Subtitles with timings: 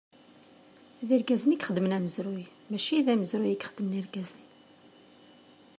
[1.07, 4.41] D Irgazen i ixedmen amezruy mači d amezruy i ixedmen Irgazen.